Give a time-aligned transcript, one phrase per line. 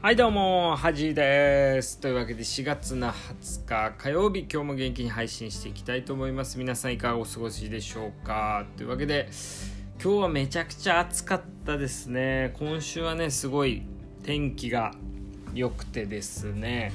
[0.00, 1.98] はいどうも、はじです。
[1.98, 6.56] というわけで4月の20日火曜日、今日も元気に配信していきたいと思います。
[6.56, 8.64] 皆さんいかがお過ごしでしょうか？
[8.76, 9.28] というわけで、
[10.00, 12.54] 今日はめちゃくちゃ暑かったですね。
[12.60, 13.82] 今週はね、すごい
[14.22, 14.94] 天気が
[15.52, 16.92] 良くてですね。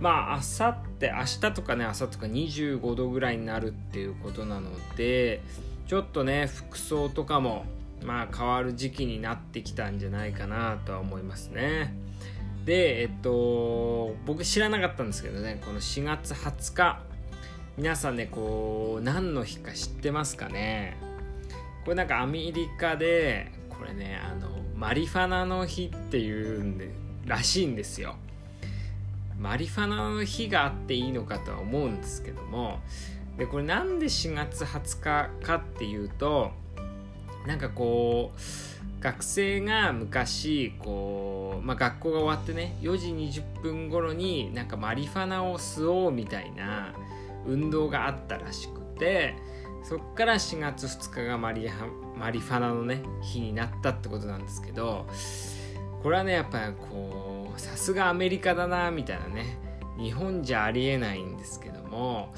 [0.00, 5.42] まあ、あさって、明日とかね、明後日とか25度ぐらいになるっていうことなので、
[5.86, 7.66] ちょっとね、服装とかも、
[8.04, 12.01] まあ変わる時期になってきたんじゃないかなとは思いますね。
[12.64, 17.02] で、えっと、僕知らなかったんですけどね、この4月20日、
[17.76, 20.96] 皆さんね、こう、何の日か知ってますかね？
[21.84, 26.90] これなんかアメリカで、これね、あの、マリファナの日っていうんで、
[27.26, 28.16] らしいんですよ。
[29.38, 32.78] マリファナの日があっていいのかとは思うんですけども、
[33.38, 36.52] で、これなんで4月20日かっていうと、
[37.46, 38.40] なんかこう、
[39.02, 46.94] 学生が昔こう、まあ、学校が終わってね4時20分頃になんかマリファナを吸おうみたいな
[47.44, 49.34] 運動があったらしくて
[49.82, 51.68] そっから4月2日がマリ
[52.16, 55.08] マリファナのね日になったってことなんですけど
[56.04, 59.58] これはねやっぱりこうさすがアメリカだなみたいなね
[59.98, 62.32] 日本じゃありえないんですけども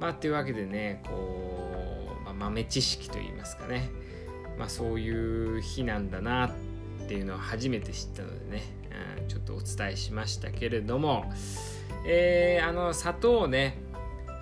[0.00, 3.88] まあというわけでねこう、まあ、豆知識といいますかね
[4.58, 6.50] まあ、そういう日なんだなっ
[7.08, 8.62] ていうのを初めて知ったのでね、
[9.20, 11.32] うん、ちょっとお伝えしましたけれども、
[12.06, 13.78] えー、あの砂糖をね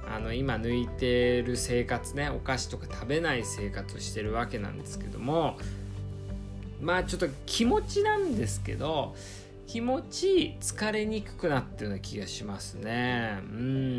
[0.08, 5.58] あの今抜いてる生活ねお菓子とか食べない生活をしてるわけなんですけども。
[6.80, 9.14] まあちょっと気持ちなんですけど
[9.66, 13.38] 気持ち疲れにくくなってるような気がしますね。
[13.42, 13.95] うん。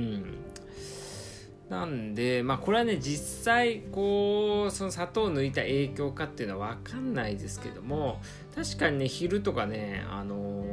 [1.70, 8.22] なんで、まあこれはね、実際、こう、その砂糖を抜いた影響かっていうのはわかんないですけども、
[8.56, 10.64] 確かにね、昼とかね、あの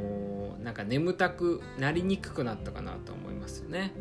[0.59, 3.91] ー、なんか眠たくなりにくくなったかなと思いますよね。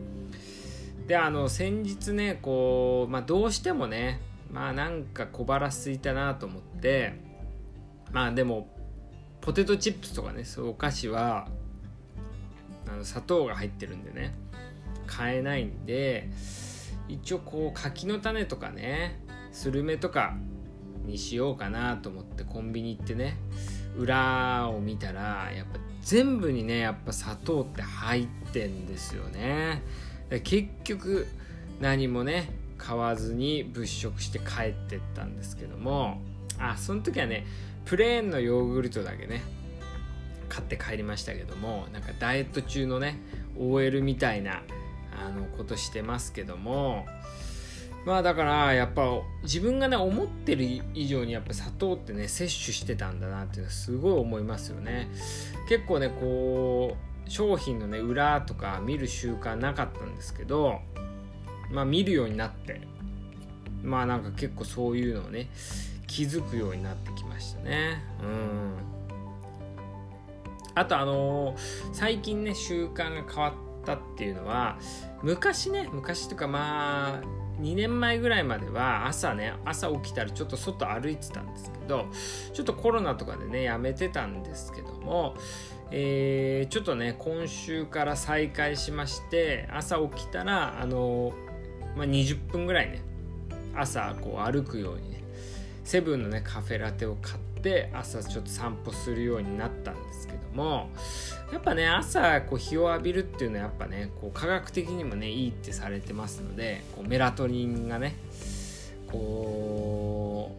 [1.09, 4.21] で、あの、先日ね、こう、まあどうしてもね、
[4.53, 7.15] まあなんか小腹すいたなと思って、
[8.13, 8.69] まあでも、
[9.41, 11.49] ポテトチップスとかね、そうお菓子は、
[12.87, 14.35] あの砂糖が入ってるんでね、
[15.07, 16.31] 買えないんで、
[17.15, 19.21] 一応こう柿の種とかね
[19.53, 20.37] スルメとか
[21.07, 23.37] にしようかなと思ってコンビニ行ってね
[23.97, 29.83] 裏を見たらやっぱ全部にねやっぱ砂糖って入ってんですよね。
[30.43, 31.27] 結局
[31.81, 36.21] 何もね買わずに物色して帰ってったんですけども
[36.59, 37.47] あその時はね
[37.85, 39.43] プレーンのヨーグルトだけね
[40.49, 43.21] 買って帰りましたけどもなんかダイエット中のね
[43.57, 44.63] OL みたいな
[45.19, 47.07] あのことしてますけども
[48.05, 49.03] まあだからやっぱ
[49.43, 55.11] 自分がね思ってる以上にやっぱ砂糖ってね摂取してたんだなっていうのはすごい思いますよね。
[55.69, 60.81] 結構ねこう商品のね裏とか見る習慣なかったんですけど
[61.71, 62.83] まあ見るようになって
[63.83, 65.49] まあなんか結構そういうのをね
[66.07, 68.03] 気づくようになってきましたね。
[68.23, 68.75] うん。
[70.77, 71.59] あとあのー、
[71.93, 74.79] 最近ね習慣が変わったっていうのは
[75.23, 82.07] 昔ね昔とかまあ2年前ぐらいまでは朝ね朝起きたらちょっと外歩いてたんですけど
[82.53, 85.37] ちょっとコロナとかでねやめてたんですけども、
[85.91, 91.33] えー、ちょっとね今週から再開しまして朝起きたらあの、
[91.97, 93.03] まあ、20分ぐらいね
[93.77, 95.23] 朝こう歩くようにね
[95.85, 100.91] セブンのねカフェラテを買って朝ちょっと散歩するようになったんですけども
[101.53, 108.17] やっぱね朝こう日を浴びるっていうのはやっぱねこう科学的にもねいいってされてますのでこうメラトニンがね
[109.11, 110.57] こ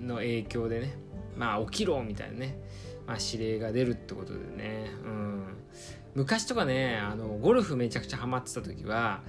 [0.00, 0.94] うの影響でね
[1.36, 2.58] まあ起きろみたいなね、
[3.06, 5.44] まあ、指令が出るってことでね、うん、
[6.14, 9.20] 昔とかねあのゴルフめちゃくちゃハマってた時は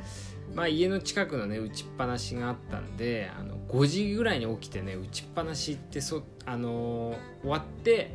[0.55, 8.11] まあ、家の近くのね打ちっぱなしがあったんであの5時ぐらいに起きてね打ちっぱなしってそ、あの、終わって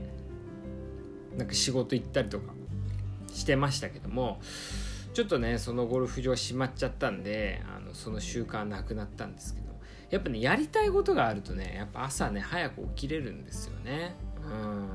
[1.36, 2.52] なんか仕事行ったりとか
[3.32, 4.40] してましたけども
[5.12, 9.74] ちょっとねそのゴルフ場閉まっちゃったんであのその習慣なくなったんですけど
[10.10, 14.14] やっぱねやりたいことがあるとねやっぱ朝ね早く起きれるんですよね。
[14.44, 14.88] うん。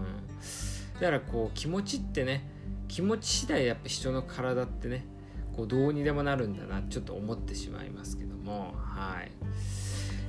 [0.99, 2.49] だからこう気持ちってね
[2.87, 5.05] 気持ち次第やっぱ人の体ってね
[5.55, 9.31] こうどうにでもなるんだなちょっと思ってしまいますけどもはい。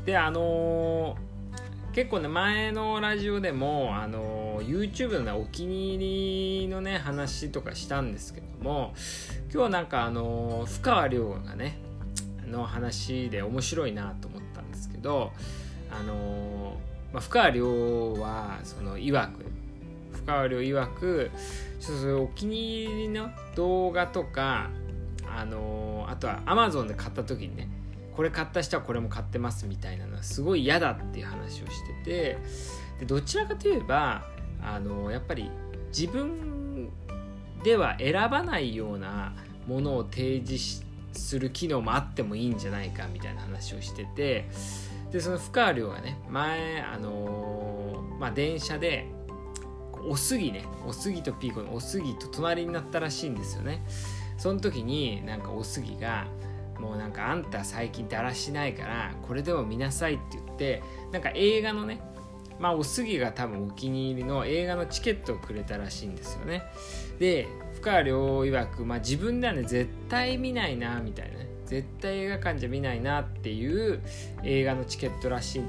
[0.07, 1.30] であのー
[1.93, 8.95] 結構ね前のラジオでもあの YouTube の、ね、お気に入りのね話とかしたんですけども
[9.45, 11.79] 今日はなんかあの深川亮がね
[12.47, 15.33] の話で面白いなと思ったんですけど
[15.91, 16.77] あの、
[17.13, 19.45] まあ、深川亮はそのいわく
[20.13, 21.31] 深川亮曰く
[21.81, 24.71] ちょっとそお気に入りの動画とか
[25.33, 27.69] あの、あとは Amazon で買った時にね
[28.17, 32.39] これ買った人はこれも買ってますみたいなのはすごい嫌だっていう話をしてて
[33.01, 34.25] でどちらかといえば
[34.63, 35.51] あの、やっぱり
[35.89, 36.91] 自分
[37.65, 39.33] では選ばないような
[39.67, 44.49] ものを提示する機能もあってもいいんじゃないかみたいな話をしてて
[45.11, 49.07] でその深川亮がね前あのー、まあ電車で
[50.09, 53.85] おすぎねおすぎとピーコのおすぎと隣になったらしいんですよね。
[54.39, 56.27] その時になんかおすぎが
[56.81, 60.83] もうなんかあんた最近だらしないからこれでも見なさいって言って
[61.13, 62.01] なんか映画のね
[62.59, 66.63] まあおすぎが多分お気に入りの映画のチケットをくれたらしいんですよね。
[67.19, 74.03] で深川亮曰く、まあ、自分ではね絶対見ないなみたいな、絶対映画館じゃ見ないなっていう
[74.43, 75.63] 映画のチケットらしい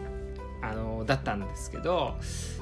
[0.61, 2.15] あのだったんですけど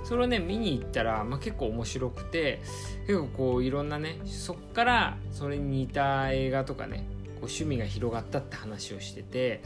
[0.04, 2.62] それをね見に行ったら、まあ、結構面白くて
[3.08, 7.06] 結構こういろんなねそっからそれに似た映画とかね
[7.40, 9.62] こう趣味が広がったって話をしてて、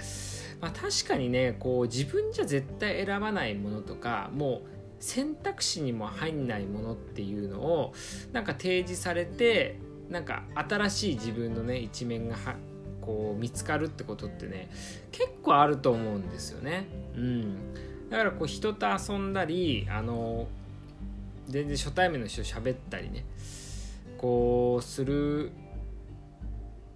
[0.62, 7.94] まあ、確かにねこう自分じゃ絶対選ばないものとかもう選択肢にも入んないものっていうのを
[8.32, 9.78] なんか提示されて
[10.10, 12.56] なんか新しい自分のね一面がは
[13.02, 14.70] こう見つかるってことってね
[15.12, 16.88] 結構あると思うんですよね。
[17.16, 17.74] うん
[18.10, 20.48] だからこう人と遊んだりあの
[21.48, 23.26] 全然初対面の人喋ったりね
[24.18, 25.52] こうする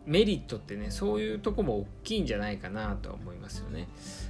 [0.07, 3.89] メリットってねそういうとこも大きいんじゃないかなとは思いますよね。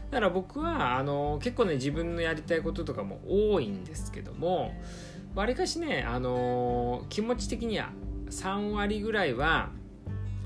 [0.10, 4.74] だから僕はあの結構ね自分のやりたいこととかも多いんですけども
[5.36, 7.92] わりかしねあの気持ち的には
[8.30, 9.70] 3割ぐらいは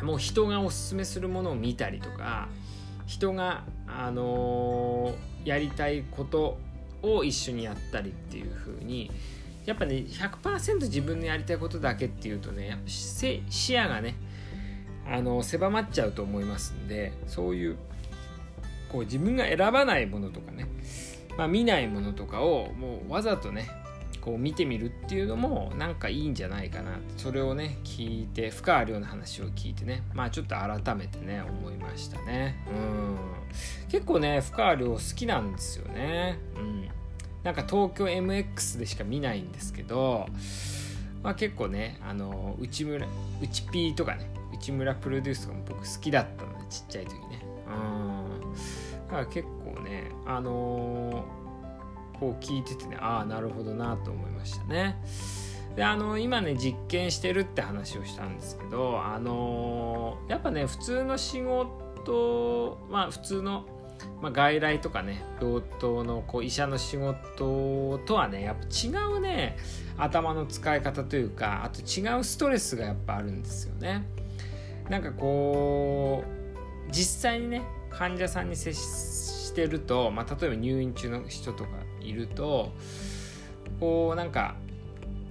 [0.03, 2.49] もう人がおすすめするものを見たりとか
[3.05, 5.13] 人があの
[5.45, 6.57] やりたいこと
[7.03, 9.11] を一緒にやったりっていう風に
[9.65, 14.15] やっぱね100%自分のやりたいことだけっていうとね視野がね
[15.07, 17.77] あの狭まっちゃうと思いますんでそういう
[18.91, 20.67] こう自分が選ばないものとかね、
[21.37, 23.69] まあ、見ないものとかをもうわざとね
[24.21, 32.63] こう見てみるっていうのもなんかいいんじゃないかなそれをね聞いて深川亮の話を聞いてねまあちょっと改めてね思いましたね。
[32.71, 33.17] うん。
[33.89, 36.37] 結構ね深川亮好きなんですよね。
[36.55, 36.89] うん。
[37.43, 40.27] なんか東京 MX でしか見ないんですけど
[41.23, 43.07] まあ結構ねあの内村
[43.41, 44.29] 内 P とかね
[44.61, 48.53] 内村プロデュースとかも僕好きだったのでちっちゃい時ねうん
[49.07, 51.41] だから結構ねあのー
[52.21, 55.01] こう聞いててねああなるほどなと思いましたね。
[55.75, 63.65] であの今ね実験してるって話をしたんですけどあのやっぱね普通の仕事まあ普通の、
[64.21, 69.57] まあ、外来とかね病棟のこう医者の仕事とはねやっぱ違うね
[69.97, 74.05] 頭の使い方というかあと違うストレスがやっぱあるんですよね。
[74.91, 81.69] なんかこう実際にね患者さんに接してると、まあ、例えば入院中の人とか
[82.01, 82.73] いると
[83.79, 84.55] こうなんか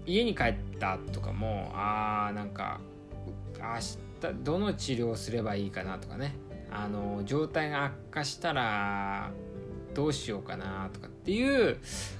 [0.06, 2.80] 家に帰ったとかもあーなんか
[3.58, 3.98] 明日
[4.42, 6.34] どの治療をすればいいかなとかね。
[6.72, 9.32] あの状態が悪化したら
[9.92, 11.78] どうしようかなとかっていう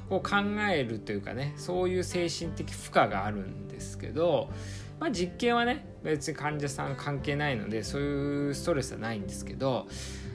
[0.09, 0.37] こう考
[0.71, 4.51] えるというかねそういう精神的負荷があるんですけど、
[4.99, 9.87] まあ、実験はね別に患者さん関係ないのでそういうストレスはないんですけど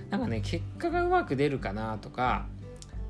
[0.10, 2.46] なんかね結果がうまく出るかなとか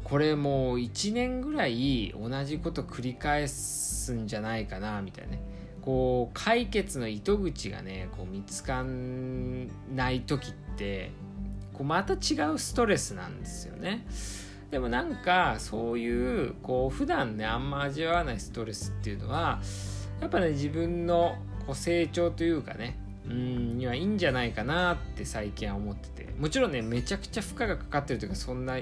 [0.03, 5.41] これもう1年ぐらい同じこと繰り返すんじゃないかなみたいなね。
[5.81, 11.11] こう解決の糸口がねこう見つかんない時って
[11.73, 14.05] こうまた違うストレスなんですよね。
[14.71, 19.59] でもなんかそういうこう普段ねあんま味わわないストレスっていうのは
[20.21, 26.25] やっぱね自分のこう成長というかねうんにはいいんじゃないかなって最近は思ってて。
[26.39, 28.77] もちろんねめちゃくちゃ負荷がかかってるというかそんな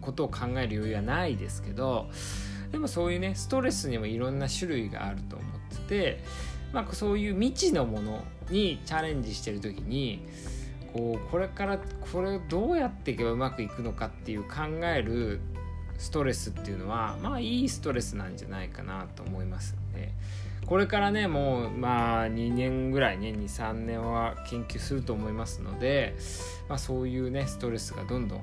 [0.00, 2.08] ことを考える余裕はないですけど
[2.72, 6.24] でもそういうねストレスにもいろんな種類があると思ってて、
[6.72, 10.26] まあ、そういう未知のものにチャレンジしてる時に
[10.92, 15.40] こうこれからこれをどうやっていけばうまくいくのかっていう考える
[15.98, 20.12] ストレスっていうのはまあいいストレスなんじゃないかなと思いますんで
[20.66, 26.14] これからねもうまあ2年ぐらいね23年は研究すると思いますので、
[26.68, 28.42] まあ、そういうねストレスがどんどん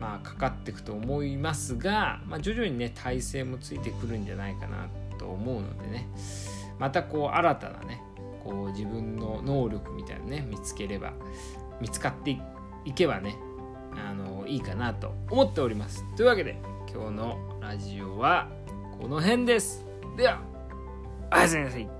[0.00, 6.08] まあ、かかっていくと思いますが、まあ、徐々にね体勢もついてくるんじゃないかなと思うのでね。
[6.80, 8.02] またこう新たなね
[8.42, 11.12] こう自分の能力みたいなね見つければ
[11.80, 12.38] 見つかって
[12.84, 13.36] いけばね
[13.96, 16.04] あのいいかなと思っております。
[16.16, 16.60] というわけで
[16.92, 18.48] 今日のラジオは
[19.00, 19.84] この辺です。
[20.16, 20.40] では
[21.32, 21.99] おやすみなさい。